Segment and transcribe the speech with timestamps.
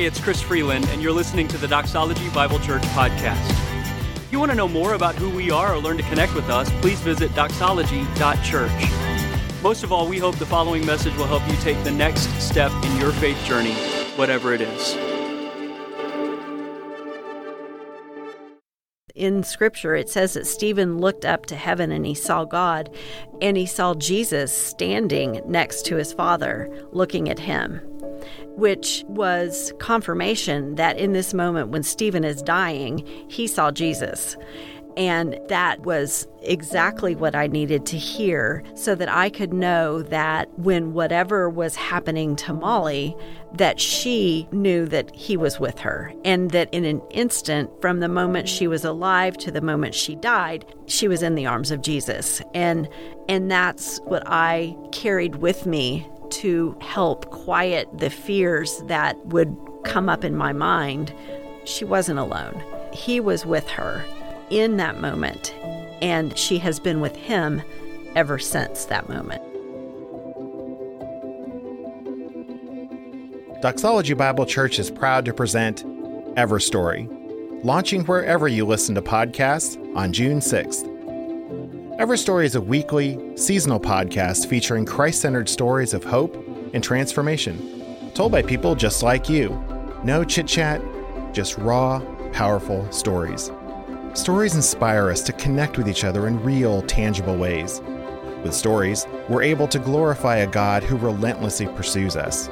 [0.00, 3.50] Hey, it's Chris Freeland, and you're listening to the Doxology Bible Church podcast.
[4.16, 6.48] If you want to know more about who we are or learn to connect with
[6.48, 9.62] us, please visit doxology.church.
[9.62, 12.72] Most of all, we hope the following message will help you take the next step
[12.82, 13.74] in your faith journey,
[14.16, 14.96] whatever it is.
[19.14, 22.88] in scripture it says that Stephen looked up to heaven and he saw God
[23.42, 27.82] and he saw Jesus standing next to his father looking at him
[28.60, 34.36] which was confirmation that in this moment when Stephen is dying he saw Jesus
[34.96, 40.50] and that was exactly what I needed to hear so that I could know that
[40.58, 43.16] when whatever was happening to Molly,
[43.54, 46.12] that she knew that he was with her.
[46.24, 50.16] And that in an instant, from the moment she was alive to the moment she
[50.16, 52.42] died, she was in the arms of Jesus.
[52.54, 52.88] And
[53.28, 60.08] and that's what I carried with me to help quiet the fears that would come
[60.08, 61.14] up in my mind.
[61.64, 62.62] She wasn't alone.
[62.92, 64.04] He was with her
[64.50, 65.54] in that moment,
[66.02, 67.62] and she has been with him
[68.14, 69.42] ever since that moment.
[73.62, 75.84] Doxology Bible Church is proud to present
[76.36, 77.06] Everstory,
[77.62, 80.89] launching wherever you listen to podcasts on June 6th.
[82.00, 86.34] Everstory is a weekly, seasonal podcast featuring Christ centered stories of hope
[86.72, 89.62] and transformation, told by people just like you.
[90.02, 90.80] No chit chat,
[91.34, 92.00] just raw,
[92.32, 93.52] powerful stories.
[94.14, 97.82] Stories inspire us to connect with each other in real, tangible ways.
[98.42, 102.48] With stories, we're able to glorify a God who relentlessly pursues us.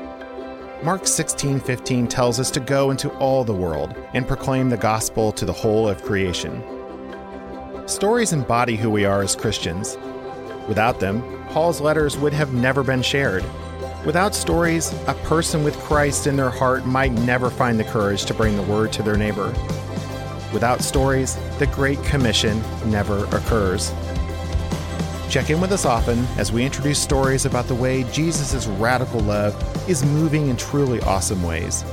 [0.83, 5.47] Mark 16:15 tells us to go into all the world and proclaim the gospel to
[5.47, 6.63] the whole of creation.
[7.89, 9.97] Stories embody who we are as Christians.
[10.69, 13.43] Without them, Paul's letters would have never been shared.
[14.05, 18.35] Without stories, a person with Christ in their heart might never find the courage to
[18.35, 19.55] bring the word to their neighbor.
[20.53, 23.91] Without stories, the Great Commission never occurs.
[25.31, 29.57] Check in with us often as we introduce stories about the way Jesus' radical love
[29.89, 31.85] is moving in truly awesome ways.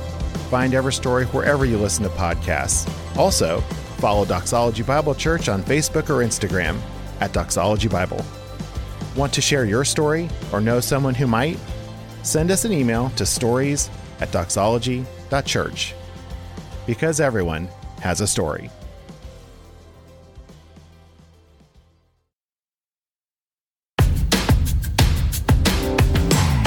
[0.50, 2.86] Find Everstory wherever you listen to podcasts.
[3.16, 3.64] Also,
[3.96, 6.78] follow Doxology Bible Church on Facebook or Instagram
[7.20, 8.24] at Doxology Bible.
[9.16, 11.58] Want to share your story or know someone who might?
[12.22, 13.90] Send us an email to stories
[14.20, 15.94] at doxology.church.
[16.86, 17.68] Because everyone
[18.00, 18.70] has a story.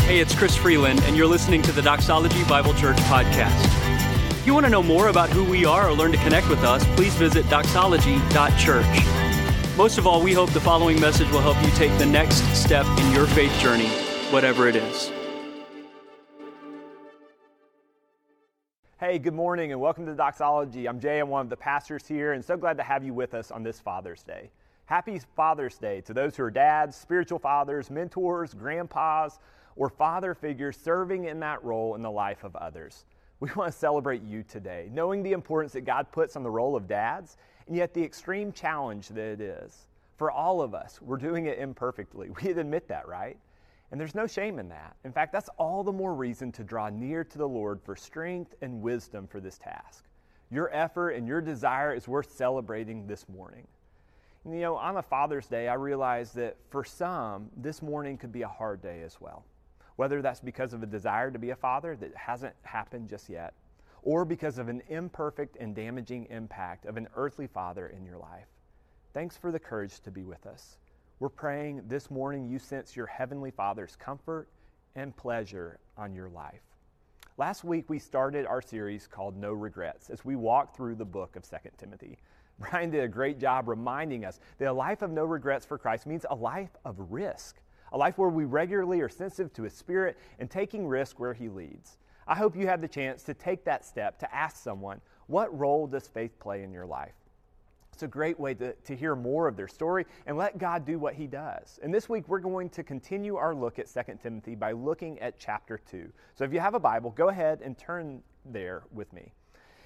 [0.10, 4.09] Hey, it's Chris Freeland, and you're listening to the Doxology Bible Church podcast.
[4.40, 6.64] If you want to know more about who we are or learn to connect with
[6.64, 9.76] us, please visit doxology.church.
[9.76, 12.86] Most of all, we hope the following message will help you take the next step
[13.00, 13.90] in your faith journey,
[14.32, 15.12] whatever it is.
[18.98, 20.88] Hey, good morning and welcome to Doxology.
[20.88, 23.34] I'm Jay, I'm one of the pastors here, and so glad to have you with
[23.34, 24.52] us on this Father's Day.
[24.86, 29.38] Happy Father's Day to those who are dads, spiritual fathers, mentors, grandpas,
[29.76, 33.04] or father figures serving in that role in the life of others.
[33.40, 36.76] We want to celebrate you today, knowing the importance that God puts on the role
[36.76, 39.88] of dads, and yet the extreme challenge that it is.
[40.18, 42.30] For all of us, we're doing it imperfectly.
[42.44, 43.38] We admit that, right?
[43.92, 44.96] And there's no shame in that.
[45.04, 48.54] In fact, that's all the more reason to draw near to the Lord for strength
[48.62, 50.04] and wisdom for this task.
[50.52, 53.66] Your effort and your desire is worth celebrating this morning.
[54.44, 58.32] And, you know, on a Father's Day, I realize that for some, this morning could
[58.32, 59.44] be a hard day as well.
[60.00, 63.54] Whether that's because of a desire to be a father that hasn't happened just yet,
[64.02, 68.48] or because of an imperfect and damaging impact of an earthly father in your life.
[69.14, 70.78] Thanks for the courage to be with us.
[71.20, 74.48] We're praying this morning you sense your Heavenly Father's comfort
[74.96, 76.64] and pleasure on your life.
[77.36, 81.36] Last week, we started our series called No Regrets as we walk through the book
[81.36, 82.18] of 2 Timothy.
[82.58, 86.08] Brian did a great job reminding us that a life of no regrets for Christ
[86.08, 87.58] means a life of risk,
[87.92, 91.50] a life where we regularly are sensitive to His Spirit and taking risk where He
[91.50, 91.98] leads.
[92.28, 95.88] I hope you have the chance to take that step to ask someone, What role
[95.88, 97.14] does faith play in your life?
[97.94, 100.98] It's a great way to, to hear more of their story and let God do
[100.98, 101.80] what He does.
[101.84, 105.38] And this week, we're going to continue our look at 2 Timothy by looking at
[105.38, 106.10] chapter 2.
[106.36, 109.34] So if you have a Bible, go ahead and turn there with me.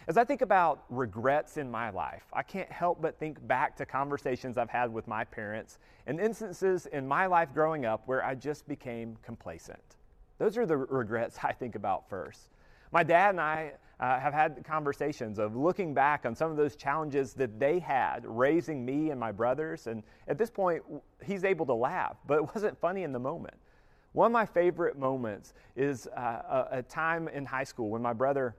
[0.06, 3.86] As I think about regrets in my life, I can't help but think back to
[3.86, 8.36] conversations I've had with my parents and instances in my life growing up where I
[8.36, 9.96] just became complacent.
[10.40, 12.50] Those are the regrets I think about first.
[12.92, 13.72] My dad and I
[14.02, 18.26] uh, have had conversations of looking back on some of those challenges that they had
[18.26, 19.88] raising me and my brothers.
[19.88, 20.84] And at this point,
[21.24, 23.56] he's able to laugh, but it wasn't funny in the moment.
[24.12, 28.14] One of my favorite moments is uh, a, a, time in high school when my
[28.14, 28.56] brother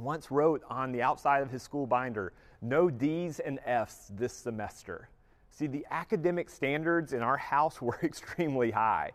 [0.00, 2.32] once wrote on the outside of his school binder,
[2.62, 5.08] no D's and F's this semester.
[5.50, 9.12] See, the academic standards in our house were extremely high.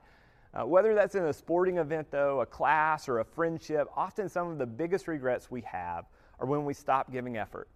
[0.54, 4.50] Uh, whether that's in a sporting event, though, a class, or a friendship, often some
[4.50, 6.06] of the biggest regrets we have
[6.40, 7.68] are when we stop giving effort,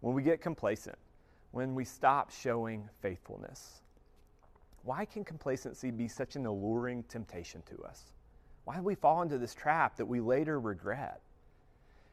[0.00, 0.98] when we get complacent,
[1.52, 3.80] when we stop showing faithfulness.
[4.82, 8.12] Why can complacency be such an alluring temptation to us?
[8.64, 11.20] Why do we fall into this trap that we later regret?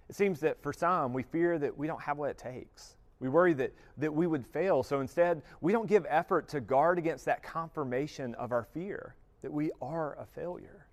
[0.10, 2.96] It seems that for some, we fear that we don't have what it takes.
[3.20, 6.98] We worry that, that we would fail, so instead, we don't give effort to guard
[6.98, 10.88] against that confirmation of our fear that we are a failure.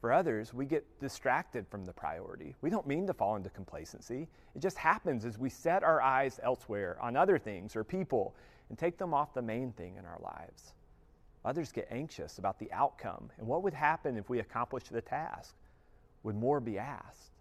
[0.00, 2.54] For others, we get distracted from the priority.
[2.60, 4.28] We don't mean to fall into complacency.
[4.54, 8.34] It just happens as we set our eyes elsewhere on other things or people
[8.68, 10.74] and take them off the main thing in our lives.
[11.44, 15.54] Others get anxious about the outcome and what would happen if we accomplished the task.
[16.22, 17.33] Would more be asked?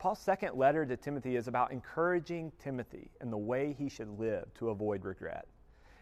[0.00, 4.52] Paul's second letter to Timothy is about encouraging Timothy in the way he should live
[4.54, 5.46] to avoid regret.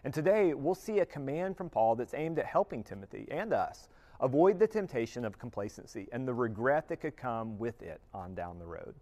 [0.04, 3.88] And today we'll see a command from Paul that's aimed at helping Timothy and us
[4.20, 8.58] Avoid the temptation of complacency and the regret that could come with it on down
[8.58, 8.94] the road.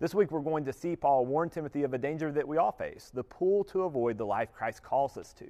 [0.00, 2.72] This week, we're going to see Paul warn Timothy of a danger that we all
[2.72, 5.46] face the pull to avoid the life Christ calls us to.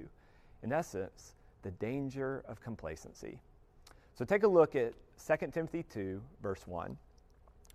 [0.61, 1.33] In essence,
[1.63, 3.39] the danger of complacency.
[4.13, 4.93] So take a look at
[5.25, 6.95] 2 Timothy 2, verse 1.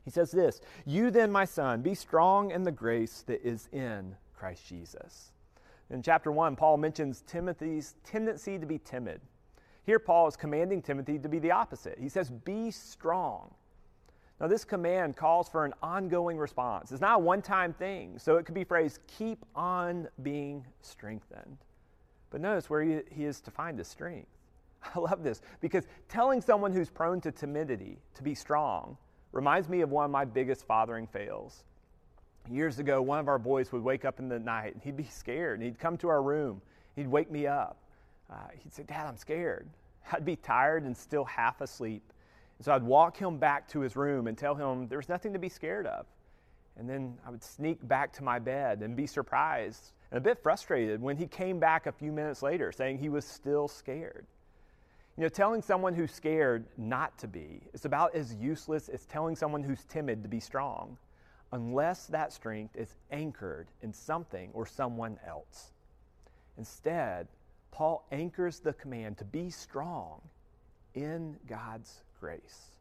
[0.06, 4.16] He says this You then, my son, be strong in the grace that is in
[4.34, 5.32] Christ Jesus.
[5.90, 9.20] In chapter 1, Paul mentions Timothy's tendency to be timid.
[9.84, 11.98] Here, Paul is commanding Timothy to be the opposite.
[12.00, 13.52] He says, Be strong.
[14.40, 16.92] Now, this command calls for an ongoing response.
[16.92, 21.58] It's not a one time thing, so it could be phrased, Keep on being strengthened.
[22.30, 24.28] But notice where he, he is to find his strength.
[24.94, 28.96] I love this because telling someone who's prone to timidity to be strong
[29.36, 31.64] reminds me of one of my biggest fathering fails.
[32.50, 35.04] Years ago, one of our boys would wake up in the night and he'd be
[35.04, 36.62] scared and he'd come to our room.
[36.94, 37.78] He'd wake me up
[38.30, 39.68] uh, he'd say, Dad, I'm scared.
[40.12, 42.02] I'd be tired and still half asleep.
[42.58, 45.38] And so I'd walk him back to his room and tell him there's nothing to
[45.38, 46.06] be scared of.
[46.78, 50.42] And then I would sneak back to my bed and be surprised and a bit
[50.42, 54.26] frustrated when he came back a few minutes later saying he was still scared.
[55.16, 59.34] You know, telling someone who's scared not to be is about as useless as telling
[59.34, 60.98] someone who's timid to be strong,
[61.52, 65.72] unless that strength is anchored in something or someone else.
[66.58, 67.28] Instead,
[67.70, 70.20] Paul anchors the command to be strong
[70.94, 72.72] in God's grace.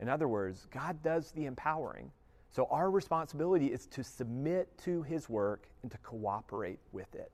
[0.00, 2.10] In other words, God does the empowering.
[2.50, 7.30] So our responsibility is to submit to his work and to cooperate with it.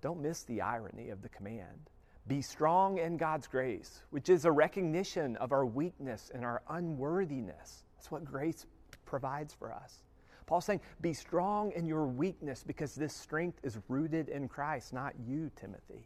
[0.00, 1.90] Don't miss the irony of the command.
[2.30, 7.82] Be strong in God's grace, which is a recognition of our weakness and our unworthiness.
[7.96, 8.66] That's what grace
[9.04, 10.04] provides for us.
[10.46, 15.14] Paul's saying, Be strong in your weakness because this strength is rooted in Christ, not
[15.26, 16.04] you, Timothy.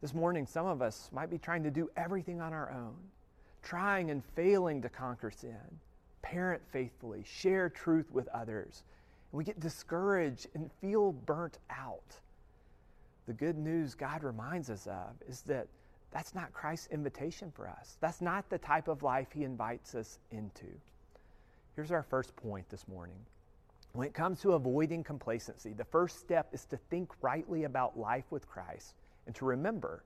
[0.00, 2.96] This morning, some of us might be trying to do everything on our own,
[3.62, 5.78] trying and failing to conquer sin,
[6.22, 8.82] parent faithfully, share truth with others.
[9.30, 12.18] And we get discouraged and feel burnt out.
[13.26, 15.68] The good news God reminds us of is that
[16.10, 17.96] that's not Christ's invitation for us.
[18.00, 20.66] That's not the type of life He invites us into.
[21.74, 23.18] Here's our first point this morning.
[23.92, 28.24] When it comes to avoiding complacency, the first step is to think rightly about life
[28.30, 28.94] with Christ
[29.26, 30.02] and to remember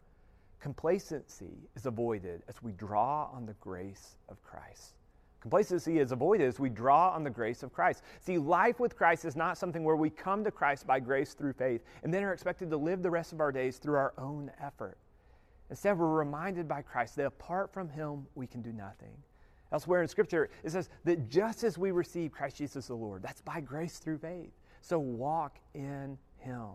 [0.61, 4.96] complacency is avoided as we draw on the grace of Christ.
[5.47, 8.03] Complacency is avoided as we draw on the grace of Christ.
[8.19, 11.53] See, life with Christ is not something where we come to Christ by grace through
[11.53, 14.51] faith and then are expected to live the rest of our days through our own
[14.61, 14.99] effort.
[15.71, 19.13] Instead, we're reminded by Christ that apart from Him, we can do nothing.
[19.71, 23.43] Elsewhere in Scripture, it says that just as we receive Christ Jesus the Lord, that's
[23.43, 24.51] by grace through faith.
[24.81, 26.73] So walk in Him.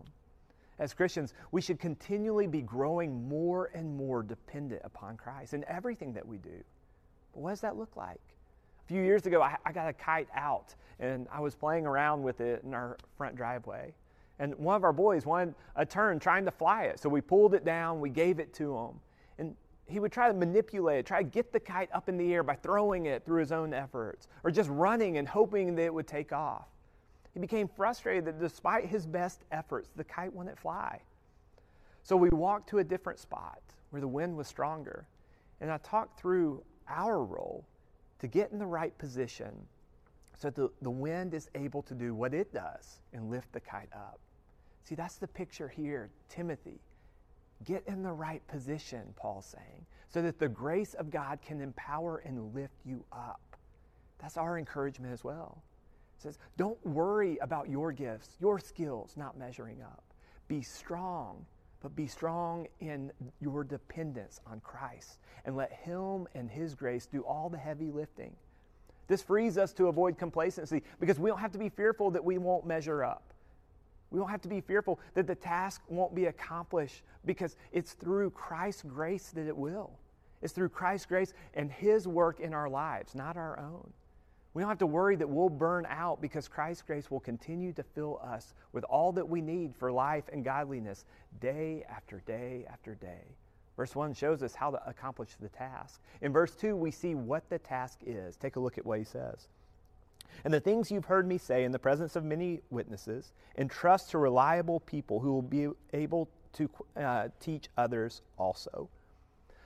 [0.80, 6.14] As Christians, we should continually be growing more and more dependent upon Christ in everything
[6.14, 6.64] that we do.
[7.34, 8.22] But what does that look like?
[8.92, 12.42] Few years ago, I, I got a kite out and I was playing around with
[12.42, 13.94] it in our front driveway.
[14.38, 17.00] And one of our boys wanted a turn trying to fly it.
[17.00, 19.00] So we pulled it down, we gave it to him.
[19.38, 19.56] And
[19.86, 22.44] he would try to manipulate it, try to get the kite up in the air
[22.44, 26.08] by throwing it through his own efforts, or just running and hoping that it would
[26.08, 26.68] take off.
[27.34, 31.00] He became frustrated that despite his best efforts, the kite wouldn't fly.
[32.04, 35.06] So we walked to a different spot where the wind was stronger,
[35.62, 37.66] and I talked through our role
[38.22, 39.52] to get in the right position
[40.40, 43.90] so the, the wind is able to do what it does and lift the kite
[43.94, 44.20] up.
[44.84, 46.80] See, that's the picture here, Timothy.
[47.64, 52.18] Get in the right position, Paul's saying, so that the grace of God can empower
[52.26, 53.42] and lift you up.
[54.20, 55.62] That's our encouragement as well.
[56.18, 60.04] says, Don't worry about your gifts, your skills not measuring up.
[60.48, 61.46] Be strong,
[61.82, 67.22] but be strong in your dependence on Christ and let Him and His grace do
[67.22, 68.36] all the heavy lifting.
[69.08, 72.38] This frees us to avoid complacency because we don't have to be fearful that we
[72.38, 73.34] won't measure up.
[74.12, 78.32] We don't have to be fearful that the task won't be accomplished because it's through
[78.32, 79.92] Christ's grace that it will.
[80.42, 83.92] It's through Christ's grace and His work in our lives, not our own.
[84.54, 87.84] We don't have to worry that we'll burn out because Christ's grace will continue to
[87.84, 91.06] fill us with all that we need for life and godliness
[91.40, 93.24] day after day after day.
[93.78, 96.02] Verse 1 shows us how to accomplish the task.
[96.22, 98.36] In verse 2, we see what the task is.
[98.36, 99.48] Take a look at what he says.
[100.44, 104.18] And the things you've heard me say in the presence of many witnesses, entrust to
[104.18, 108.90] reliable people who will be able to uh, teach others also.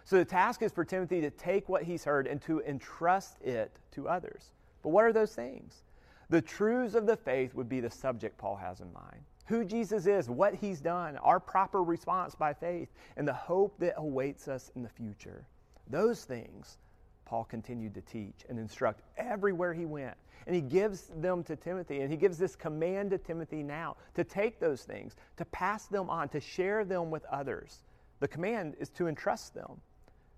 [0.03, 3.71] So the task is for Timothy to take what he's heard and to entrust it
[3.93, 4.51] to others.
[4.85, 5.81] But what are those things?
[6.29, 9.23] The truths of the faith would be the subject Paul has in mind.
[9.47, 13.95] Who Jesus is, what he's done, our proper response by faith, and the hope that
[13.97, 15.47] awaits us in the future.
[15.89, 16.77] Those things
[17.25, 20.17] Paul continued to teach and instruct everywhere he went.
[20.45, 24.23] And he gives them to Timothy, and he gives this command to Timothy now to
[24.23, 27.81] take those things, to pass them on, to share them with others.
[28.19, 29.81] The command is to entrust them.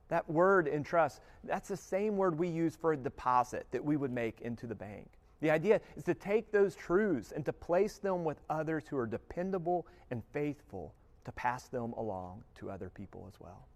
[0.10, 3.98] That word in trust, that's the same word we use for a deposit that we
[3.98, 5.08] would make into the bank.
[5.42, 9.06] The idea is to take those truths and to place them with others who are
[9.06, 10.94] dependable and faithful
[11.26, 13.68] to pass them along to other people as well.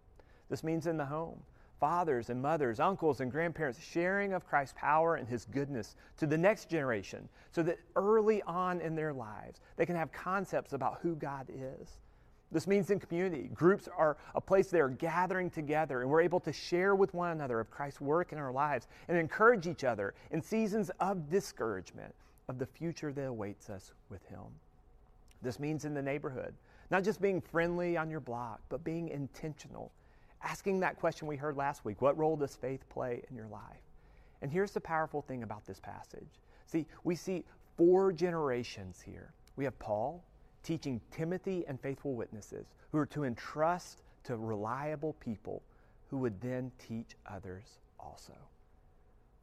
[0.50, 1.44] This means in the home,
[1.80, 6.38] fathers and mothers, uncles and grandparents sharing of Christ's power and his goodness to the
[6.38, 11.16] next generation so that early on in their lives they can have concepts about who
[11.16, 12.00] God is
[12.52, 13.50] this means in community.
[13.54, 17.32] Groups are a place they are gathering together and we're able to share with one
[17.32, 22.14] another of Christ's work in our lives and encourage each other in seasons of discouragement
[22.50, 24.42] of the future that awaits us with Him.
[25.42, 26.54] This means in the neighborhood,
[26.90, 29.92] not just being friendly on your block, but being intentional.
[30.44, 33.62] Asking that question we heard last week what role does faith play in your life?
[34.42, 36.40] And here's the powerful thing about this passage.
[36.66, 37.46] See, we see
[37.78, 39.32] four generations here.
[39.56, 40.24] We have Paul,
[40.64, 45.62] teaching Timothy and faithful witnesses who are to entrust to reliable people
[46.10, 48.34] who would then teach others also.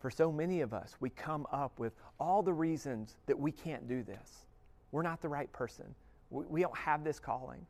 [0.00, 3.88] For so many of us, we come up with all the reasons that we can't
[3.88, 4.46] do this.
[4.92, 5.86] We're not the right person.
[6.30, 7.66] We, we don't have this calling.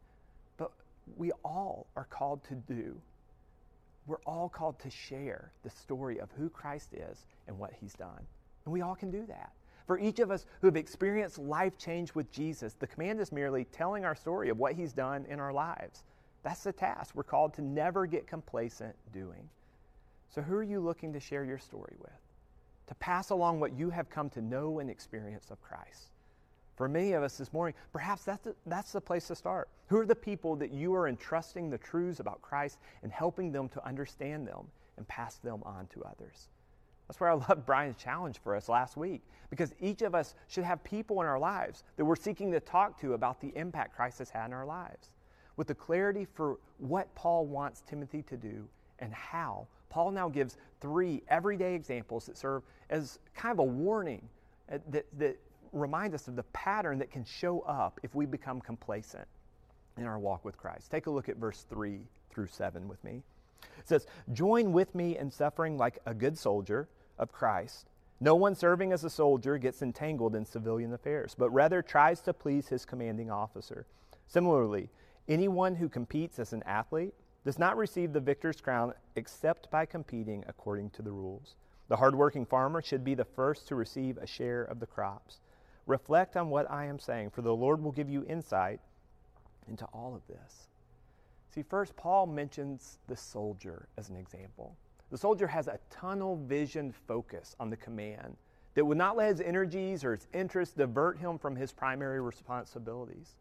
[0.56, 0.72] But
[1.16, 3.00] we all are called to do.
[4.06, 8.26] We're all called to share the story of who Christ is and what he's done.
[8.64, 9.52] And we all can do that.
[9.88, 13.64] For each of us who have experienced life change with Jesus, the command is merely
[13.64, 16.04] telling our story of what he's done in our lives.
[16.42, 19.48] That's the task we're called to never get complacent doing.
[20.28, 22.20] So, who are you looking to share your story with?
[22.88, 26.10] To pass along what you have come to know and experience of Christ.
[26.76, 29.70] For many of us this morning, perhaps that's the, that's the place to start.
[29.86, 33.70] Who are the people that you are entrusting the truths about Christ and helping them
[33.70, 34.66] to understand them
[34.98, 36.48] and pass them on to others?
[37.08, 40.64] That's where I love Brian's challenge for us last week, because each of us should
[40.64, 44.18] have people in our lives that we're seeking to talk to about the impact Christ
[44.18, 45.10] has had in our lives.
[45.56, 48.68] With the clarity for what Paul wants Timothy to do
[49.00, 54.22] and how, Paul now gives three everyday examples that serve as kind of a warning
[54.70, 55.38] uh, that, that
[55.72, 59.26] remind us of the pattern that can show up if we become complacent
[59.96, 60.90] in our walk with Christ.
[60.90, 62.00] Take a look at verse 3
[62.30, 63.22] through 7 with me.
[63.78, 67.86] It says, Join with me in suffering like a good soldier of Christ.
[68.20, 72.32] No one serving as a soldier gets entangled in civilian affairs, but rather tries to
[72.32, 73.86] please his commanding officer.
[74.26, 74.90] Similarly,
[75.28, 80.44] anyone who competes as an athlete does not receive the victor's crown except by competing
[80.48, 81.54] according to the rules.
[81.88, 85.38] The hardworking farmer should be the first to receive a share of the crops.
[85.86, 88.80] Reflect on what I am saying, for the Lord will give you insight
[89.68, 90.68] into all of this.
[91.54, 94.76] See, first, Paul mentions the soldier as an example.
[95.10, 98.36] The soldier has a tunnel vision focus on the command
[98.74, 103.34] that would not let his energies or his interests divert him from his primary responsibilities.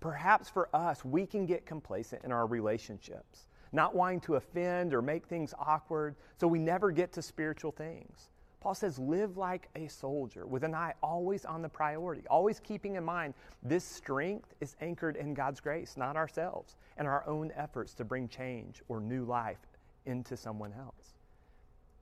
[0.00, 5.02] Perhaps for us, we can get complacent in our relationships, not wanting to offend or
[5.02, 8.30] make things awkward, so we never get to spiritual things.
[8.60, 12.96] Paul says, live like a soldier with an eye always on the priority, always keeping
[12.96, 17.94] in mind this strength is anchored in God's grace, not ourselves, and our own efforts
[17.94, 19.58] to bring change or new life
[20.06, 21.14] into someone else.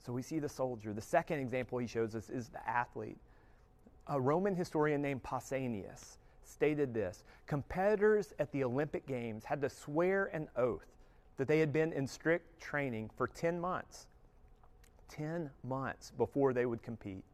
[0.04, 0.92] So we see the soldier.
[0.92, 3.18] The second example he shows us is the athlete.
[4.06, 10.26] A Roman historian named Pausanias stated this Competitors at the Olympic Games had to swear
[10.26, 10.86] an oath
[11.36, 14.06] that they had been in strict training for 10 months.
[15.08, 17.24] 10 months before they would compete.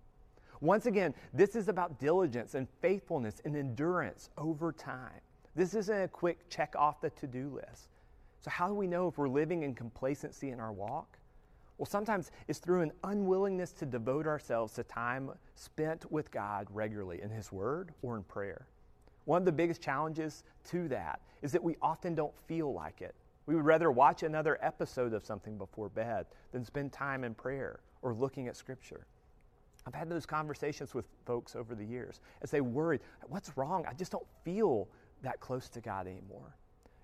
[0.61, 5.21] Once again, this is about diligence and faithfulness and endurance over time.
[5.55, 7.89] This isn't a quick check off the to do list.
[8.43, 11.19] So, how do we know if we're living in complacency in our walk?
[11.79, 17.23] Well, sometimes it's through an unwillingness to devote ourselves to time spent with God regularly
[17.23, 18.67] in His Word or in prayer.
[19.25, 23.15] One of the biggest challenges to that is that we often don't feel like it.
[23.47, 27.81] We would rather watch another episode of something before bed than spend time in prayer
[28.03, 29.07] or looking at Scripture.
[29.87, 33.85] I've had those conversations with folks over the years as they worry, what's wrong?
[33.89, 34.89] I just don't feel
[35.23, 36.57] that close to God anymore.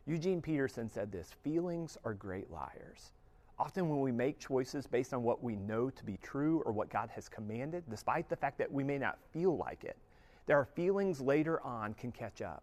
[0.08, 3.12] Eugene Peterson said this feelings are great liars.
[3.58, 6.88] Often, when we make choices based on what we know to be true or what
[6.88, 9.98] God has commanded, despite the fact that we may not feel like it,
[10.46, 12.62] there are feelings later on can catch up.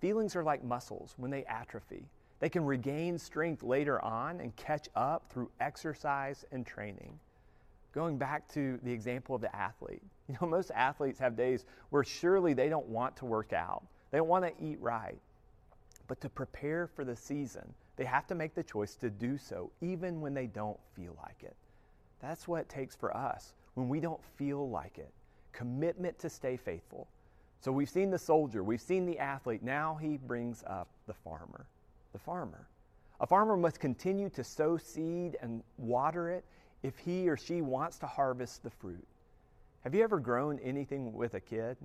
[0.00, 2.06] Feelings are like muscles when they atrophy.
[2.38, 7.18] They can regain strength later on and catch up through exercise and training.
[7.92, 12.04] Going back to the example of the athlete, you know, most athletes have days where
[12.04, 13.82] surely they don't want to work out,
[14.12, 15.18] they don't want to eat right.
[16.10, 19.70] But to prepare for the season, they have to make the choice to do so,
[19.80, 21.54] even when they don't feel like it.
[22.20, 25.12] That's what it takes for us when we don't feel like it.
[25.52, 27.06] Commitment to stay faithful.
[27.60, 29.62] So we've seen the soldier, we've seen the athlete.
[29.62, 31.66] Now he brings up the farmer.
[32.12, 32.66] The farmer.
[33.20, 36.44] A farmer must continue to sow seed and water it
[36.82, 39.06] if he or she wants to harvest the fruit.
[39.84, 41.76] Have you ever grown anything with a kid?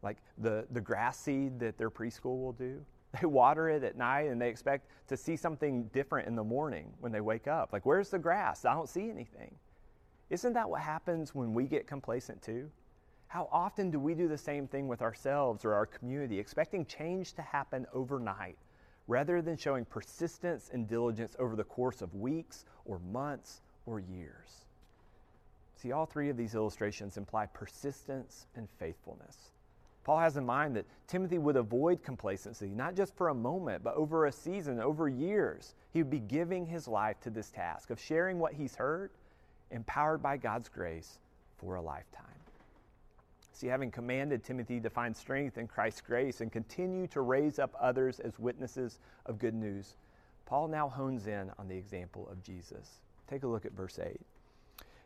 [0.00, 2.80] Like the, the grass seed that their preschool will do?
[3.20, 6.92] They water it at night and they expect to see something different in the morning
[7.00, 7.72] when they wake up.
[7.72, 8.64] Like, where's the grass?
[8.64, 9.54] I don't see anything.
[10.30, 12.70] Isn't that what happens when we get complacent too?
[13.28, 17.34] How often do we do the same thing with ourselves or our community, expecting change
[17.34, 18.56] to happen overnight
[19.06, 24.66] rather than showing persistence and diligence over the course of weeks or months or years?
[25.76, 29.50] See, all three of these illustrations imply persistence and faithfulness.
[30.04, 33.96] Paul has in mind that Timothy would avoid complacency, not just for a moment, but
[33.96, 35.74] over a season, over years.
[35.92, 39.10] He would be giving his life to this task of sharing what he's heard,
[39.70, 41.18] empowered by God's grace
[41.56, 42.24] for a lifetime.
[43.52, 47.74] See, having commanded Timothy to find strength in Christ's grace and continue to raise up
[47.80, 49.94] others as witnesses of good news,
[50.44, 53.00] Paul now hones in on the example of Jesus.
[53.26, 54.06] Take a look at verse 8.
[54.06, 54.20] It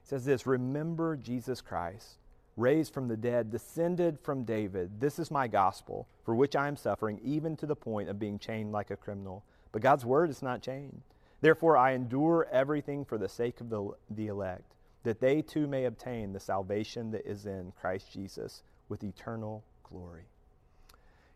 [0.02, 2.16] says this Remember Jesus Christ
[2.58, 5.00] raised from the dead, descended from David.
[5.00, 8.38] This is my gospel, for which I am suffering, even to the point of being
[8.38, 9.44] chained like a criminal.
[9.72, 11.02] But God's word is not chained.
[11.40, 15.84] Therefore, I endure everything for the sake of the, the elect, that they too may
[15.84, 20.24] obtain the salvation that is in Christ Jesus with eternal glory.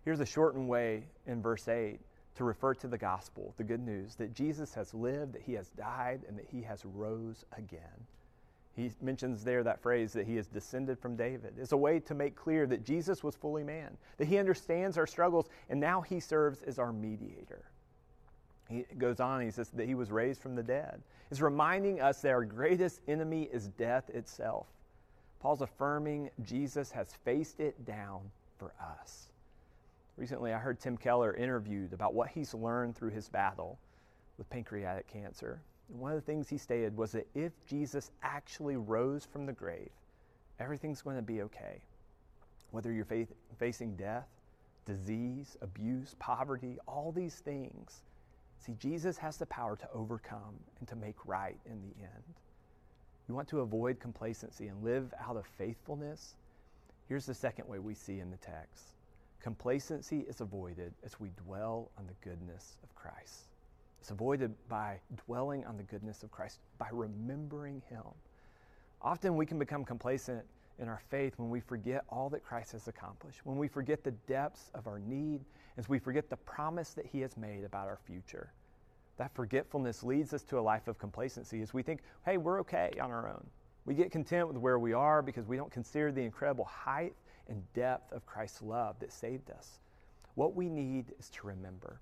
[0.04, 2.00] Here's a shortened way in verse 8
[2.34, 5.68] to refer to the gospel, the good news that Jesus has lived, that he has
[5.68, 8.06] died, and that he has rose again.
[8.74, 11.54] He mentions there that phrase that he is descended from David.
[11.58, 15.06] It's a way to make clear that Jesus was fully man, that he understands our
[15.06, 17.64] struggles, and now he serves as our mediator.
[18.70, 21.02] He goes on, he says that he was raised from the dead.
[21.30, 24.66] It's reminding us that our greatest enemy is death itself.
[25.40, 28.20] Paul's affirming Jesus has faced it down
[28.56, 29.28] for us.
[30.16, 33.78] Recently, I heard Tim Keller interviewed about what he's learned through his battle
[34.38, 35.60] with pancreatic cancer
[35.92, 39.90] one of the things he stated was that if Jesus actually rose from the grave,
[40.58, 41.82] everything's going to be okay.
[42.70, 44.26] Whether you're faith, facing death,
[44.86, 48.02] disease, abuse, poverty, all these things.
[48.58, 52.34] See, Jesus has the power to overcome and to make right in the end.
[53.28, 56.36] You want to avoid complacency and live out of faithfulness?
[57.08, 58.84] Here's the second way we see in the text
[59.42, 63.51] complacency is avoided as we dwell on the goodness of Christ.
[64.02, 68.02] It's avoided by dwelling on the goodness of Christ, by remembering Him.
[69.00, 70.42] Often we can become complacent
[70.80, 74.10] in our faith when we forget all that Christ has accomplished, when we forget the
[74.10, 75.44] depths of our need,
[75.76, 78.52] as we forget the promise that He has made about our future.
[79.18, 82.90] That forgetfulness leads us to a life of complacency as we think, hey, we're okay
[83.00, 83.46] on our own.
[83.84, 87.14] We get content with where we are because we don't consider the incredible height
[87.46, 89.78] and depth of Christ's love that saved us.
[90.34, 92.00] What we need is to remember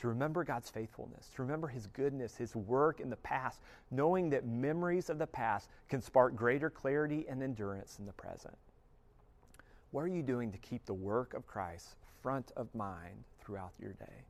[0.00, 3.60] to remember God's faithfulness, to remember His goodness, His work in the past,
[3.90, 8.56] knowing that memories of the past can spark greater clarity and endurance in the present.
[9.90, 13.92] What are you doing to keep the work of Christ front of mind throughout your
[13.92, 14.24] day?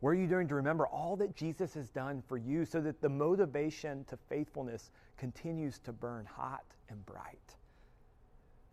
[0.00, 3.00] What are you doing to remember all that Jesus has done for you so that
[3.00, 7.54] the motivation to faithfulness continues to burn hot and bright?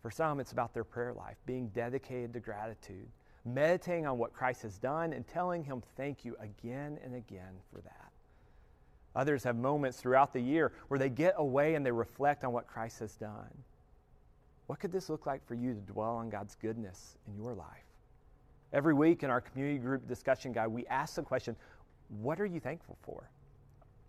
[0.02, 3.06] For some, it's about their prayer life, being dedicated to gratitude
[3.44, 7.80] meditating on what Christ has done and telling Him thank you again and again for
[7.82, 8.10] that.
[9.16, 12.66] Others have moments throughout the year where they get away and they reflect on what
[12.66, 13.50] Christ has done.
[14.66, 17.84] What could this look like for you to dwell on God's goodness in your life?
[18.72, 21.54] Every week in our community group discussion guide, we ask the question
[22.08, 23.30] what are you thankful for?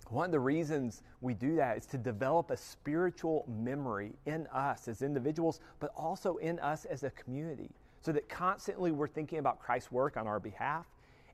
[0.09, 4.87] One of the reasons we do that is to develop a spiritual memory in us
[4.87, 7.71] as individuals, but also in us as a community,
[8.05, 10.85] so that constantly we're thinking about Christ's work on our behalf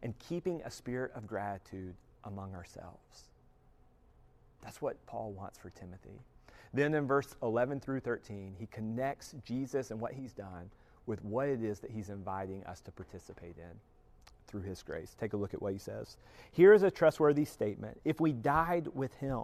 [0.01, 3.25] and keeping a spirit of gratitude among ourselves.
[4.63, 6.21] That's what Paul wants for Timothy.
[6.73, 10.69] Then in verse 11 through 13, he connects Jesus and what he's done
[11.07, 13.77] with what it is that he's inviting us to participate in
[14.47, 15.13] through his grace.
[15.19, 16.15] Take a look at what he says.
[16.53, 17.99] Here is a trustworthy statement.
[18.05, 19.43] If we died with him,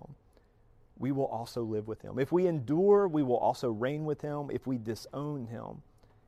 [0.98, 2.20] we will also live with him.
[2.20, 4.50] If we endure, we will also reign with him.
[4.50, 5.82] If we disown him,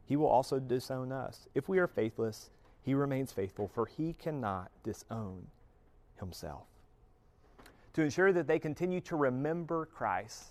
[0.10, 1.48] he will also disown us.
[1.54, 2.50] If we are faithless,
[2.82, 5.46] he remains faithful, for he cannot disown
[6.20, 6.66] himself.
[7.94, 10.46] To ensure that they continue to remember Christ,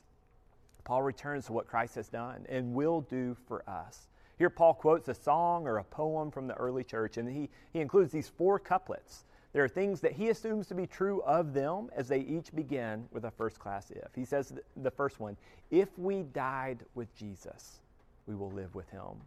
[0.85, 4.07] Paul returns to what Christ has done and will do for us.
[4.38, 7.81] Here, Paul quotes a song or a poem from the early church, and he, he
[7.81, 9.25] includes these four couplets.
[9.53, 13.09] There are things that he assumes to be true of them as they each begin
[13.11, 14.11] with a first class if.
[14.14, 15.37] He says the first one,
[15.73, 17.81] if we died with Jesus,
[18.29, 19.21] we will live with him,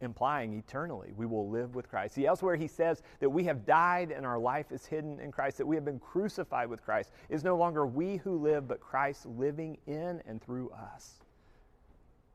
[0.00, 2.14] implying eternally we will live with Christ.
[2.14, 5.58] See, elsewhere he says that we have died and our life is hidden in Christ,
[5.58, 7.10] that we have been crucified with Christ.
[7.28, 11.14] It is no longer we who live, but Christ living in and through us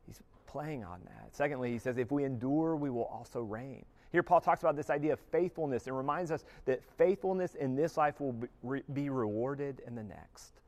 [0.06, 1.34] He's playing on that.
[1.34, 3.84] Secondly, he says, if we endure, we will also reign.
[4.12, 7.96] Here, Paul talks about this idea of faithfulness and reminds us that faithfulness in this
[7.96, 8.34] life will
[8.92, 10.59] be rewarded in the next.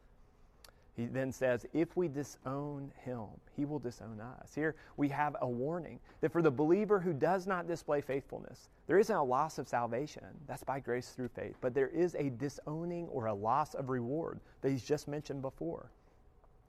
[0.95, 3.25] He then says, if we disown him,
[3.57, 4.55] he will disown us.
[4.55, 8.99] Here we have a warning that for the believer who does not display faithfulness, there
[8.99, 10.27] isn't a loss of salvation.
[10.47, 11.57] That's by grace through faith.
[11.63, 15.91] But there is a disowning or a loss of reward that he's just mentioned before.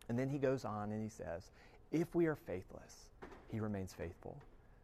[0.07, 1.51] And then he goes on and he says,
[1.91, 3.07] if we are faithless,
[3.51, 4.37] he remains faithful.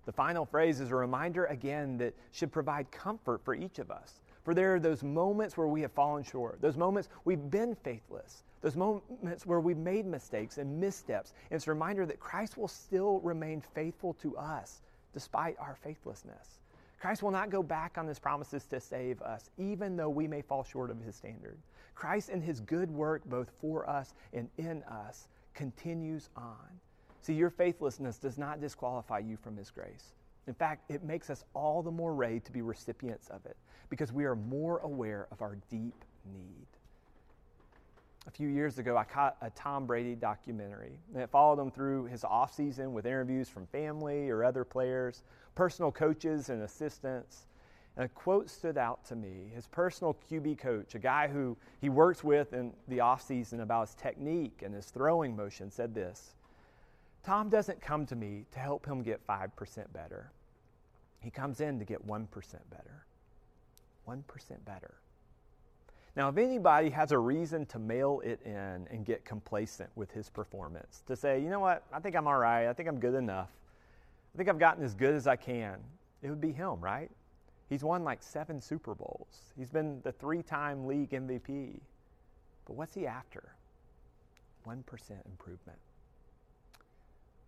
[0.06, 4.19] The final phrase is a reminder again that should provide comfort for each of us.
[4.43, 8.43] For there are those moments where we have fallen short, those moments we've been faithless,
[8.62, 11.34] those moments where we've made mistakes and missteps.
[11.50, 14.82] And it's a reminder that Christ will still remain faithful to us
[15.13, 16.60] despite our faithlessness.
[17.00, 20.41] Christ will not go back on his promises to save us, even though we may
[20.41, 21.58] fall short of his standard.
[21.95, 26.80] Christ and his good work, both for us and in us, continues on.
[27.22, 30.13] See, your faithlessness does not disqualify you from His grace.
[30.48, 33.58] In fact, it makes us all the more ready to be recipients of it
[33.89, 36.65] because we are more aware of our deep need.
[38.29, 42.05] A few years ago, I caught a Tom Brady documentary, and it followed him through
[42.05, 45.23] his offseason with interviews from family or other players,
[45.55, 47.47] personal coaches, and assistants.
[47.97, 49.49] And a quote stood out to me.
[49.55, 53.95] His personal QB coach, a guy who he works with in the offseason about his
[53.95, 56.35] technique and his throwing motion, said this
[57.23, 60.31] Tom doesn't come to me to help him get 5% better.
[61.19, 62.27] He comes in to get 1%
[62.69, 63.05] better.
[64.07, 64.99] 1% better.
[66.19, 70.29] Now, if anybody has a reason to mail it in and get complacent with his
[70.29, 73.13] performance, to say, you know what, I think I'm all right, I think I'm good
[73.13, 73.47] enough,
[74.36, 75.77] I think I've gotten as good as I can,
[76.21, 77.10] it would be him, right?
[77.69, 79.53] He's won like seven Super Bowls.
[79.58, 81.79] He's been the three time league MVP.
[82.65, 83.53] But what's he after?
[84.67, 84.75] 1%
[85.25, 85.79] improvement.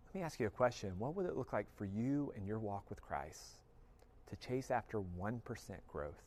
[0.06, 0.94] Let me ask you a question.
[0.98, 3.60] What would it look like for you and your walk with Christ
[4.30, 5.42] to chase after 1%
[5.92, 6.22] growth,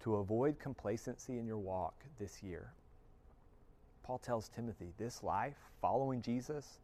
[0.00, 2.72] to avoid complacency in your walk this year?
[4.02, 6.78] Paul tells Timothy, this life, following Jesus,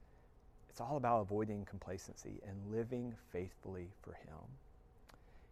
[0.69, 4.41] it's all about avoiding complacency and living faithfully for Him.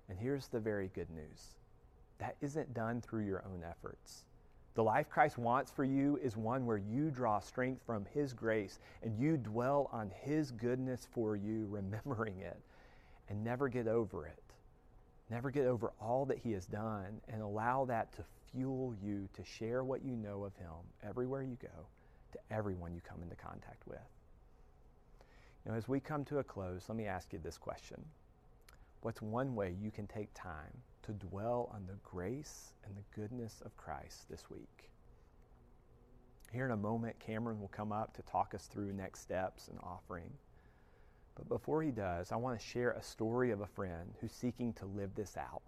[0.09, 1.55] And here's the very good news
[2.19, 4.25] that isn't done through your own efforts.
[4.75, 8.79] The life Christ wants for you is one where you draw strength from His grace
[9.03, 12.59] and you dwell on His goodness for you, remembering it,
[13.29, 14.50] and never get over it.
[15.31, 19.45] Never get over all that He has done and allow that to fuel you to
[19.45, 20.71] share what you know of Him
[21.07, 21.87] everywhere you go
[22.33, 23.99] to everyone you come into contact with.
[25.65, 28.03] Now, as we come to a close, let me ask you this question
[29.03, 33.63] What's one way you can take time to dwell on the grace and the goodness
[33.65, 34.91] of Christ this week.
[36.53, 39.79] Here in a moment, Cameron will come up to talk us through next steps and
[39.83, 40.31] offering.
[41.41, 44.75] But before he does, I want to share a story of a friend who's seeking
[44.75, 45.63] to live this out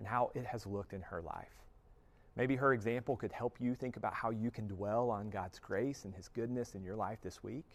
[0.00, 1.62] and how it has looked in her life.
[2.34, 6.04] Maybe her example could help you think about how you can dwell on God's grace
[6.04, 7.66] and His goodness in your life this week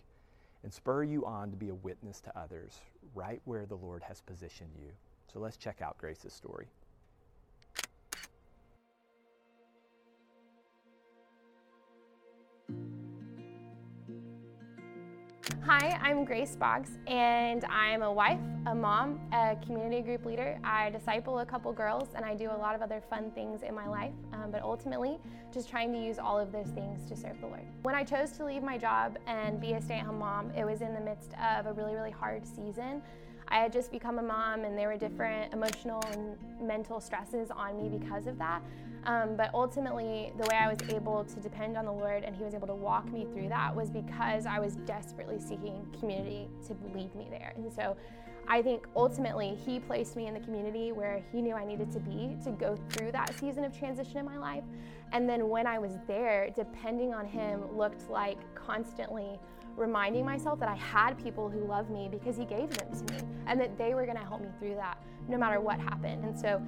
[0.64, 2.80] and spur you on to be a witness to others
[3.16, 4.92] right where the Lord has positioned you.
[5.32, 6.68] So let's check out Grace's story.
[15.72, 20.60] Hi, I'm Grace Boggs, and I'm a wife, a mom, a community group leader.
[20.64, 23.76] I disciple a couple girls, and I do a lot of other fun things in
[23.76, 25.20] my life, um, but ultimately,
[25.54, 27.68] just trying to use all of those things to serve the Lord.
[27.84, 30.66] When I chose to leave my job and be a stay at home mom, it
[30.66, 33.04] was in the midst of a really, really hard season.
[33.50, 37.78] I had just become a mom, and there were different emotional and mental stresses on
[37.78, 38.62] me because of that.
[39.06, 42.44] Um, but ultimately, the way I was able to depend on the Lord and He
[42.44, 46.76] was able to walk me through that was because I was desperately seeking community to
[46.94, 47.54] lead me there.
[47.56, 47.96] And so
[48.48, 52.00] I think ultimately He placed me in the community where He knew I needed to
[52.00, 54.64] be to go through that season of transition in my life.
[55.12, 59.40] And then when I was there, depending on Him looked like constantly
[59.76, 63.20] reminding myself that I had people who loved me because He gave them to me
[63.48, 66.26] and that they were going to help me through that no matter what happened.
[66.26, 66.62] And so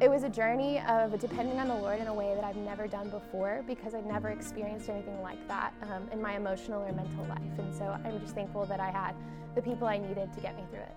[0.00, 2.86] it was a journey of depending on the Lord in a way that I've never
[2.86, 7.24] done before because I've never experienced anything like that um, in my emotional or mental
[7.26, 7.58] life.
[7.58, 9.14] And so I'm just thankful that I had
[9.54, 10.96] the people I needed to get me through it.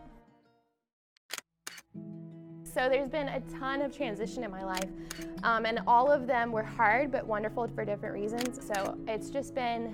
[2.64, 4.90] So there's been a ton of transition in my life,
[5.44, 8.66] um, and all of them were hard but wonderful for different reasons.
[8.66, 9.94] So it's just been,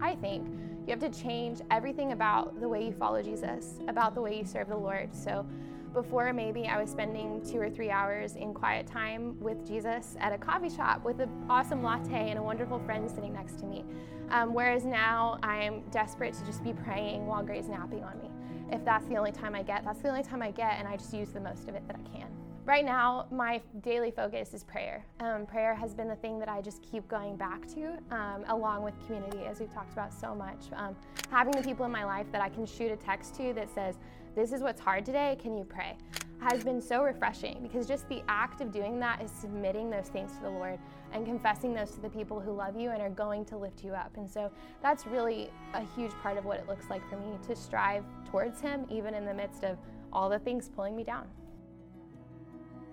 [0.00, 0.48] I think,
[0.88, 4.44] you have to change everything about the way you follow Jesus, about the way you
[4.46, 5.14] serve the Lord.
[5.14, 5.44] So
[5.92, 10.32] before, maybe I was spending two or three hours in quiet time with Jesus at
[10.32, 13.84] a coffee shop with an awesome latte and a wonderful friend sitting next to me.
[14.30, 18.30] Um, whereas now I'm desperate to just be praying while Gray's napping on me.
[18.72, 20.96] If that's the only time I get, that's the only time I get, and I
[20.96, 22.28] just use the most of it that I can.
[22.68, 25.02] Right now, my daily focus is prayer.
[25.20, 28.82] Um, prayer has been the thing that I just keep going back to, um, along
[28.82, 30.66] with community, as we've talked about so much.
[30.74, 30.94] Um,
[31.30, 33.94] having the people in my life that I can shoot a text to that says,
[34.34, 35.96] This is what's hard today, can you pray?
[36.40, 40.36] has been so refreshing because just the act of doing that is submitting those things
[40.36, 40.78] to the Lord
[41.12, 43.92] and confessing those to the people who love you and are going to lift you
[43.92, 44.16] up.
[44.16, 47.56] And so that's really a huge part of what it looks like for me to
[47.56, 49.78] strive towards Him, even in the midst of
[50.12, 51.26] all the things pulling me down.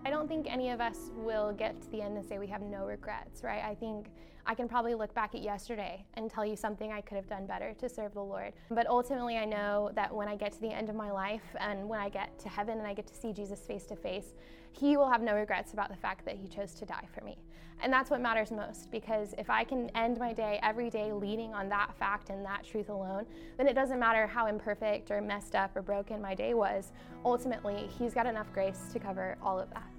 [0.06, 2.62] I don't think any of us will get to the end and say we have
[2.62, 3.63] no regrets, right?
[3.63, 4.12] I think
[4.46, 7.48] I can probably look back at yesterday and tell you something I could have done
[7.48, 8.54] better to serve the Lord.
[8.70, 11.89] But ultimately, I know that when I get to the end of my life and
[11.89, 14.36] when I get to heaven and I get to see Jesus face to face,
[14.74, 17.39] He will have no regrets about the fact that He chose to die for me.
[17.82, 21.56] And that's what matters most because if I can end my day every day leaning
[21.56, 23.26] on that fact and that truth alone,
[23.58, 26.91] then it doesn't matter how imperfect or messed up or broken my day was.
[27.26, 29.94] Ultimately, He's got enough grace to cover all of that.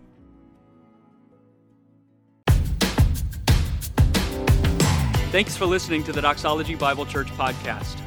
[5.31, 8.01] Thanks for listening to the Doxology Bible Church podcast.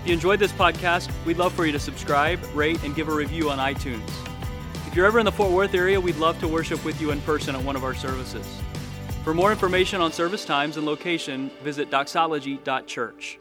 [0.00, 3.14] If you enjoyed this podcast, we'd love for you to subscribe, rate, and give a
[3.14, 4.08] review on iTunes.
[4.86, 7.20] If you're ever in the Fort Worth area, we'd love to worship with you in
[7.22, 8.46] person at one of our services.
[9.24, 13.38] For more information on service times and location, visit doxology.church.